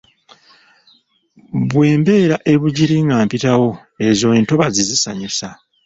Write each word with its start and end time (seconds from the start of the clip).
"Bwe 1.69 1.89
mbeera 1.99 2.37
e 2.53 2.55
Bugiri 2.61 2.97
nga 3.05 3.17
mpitawo, 3.25 3.69
ezo 4.07 4.27
entobazzi 4.39 4.81
zinsanyusa." 4.89 5.47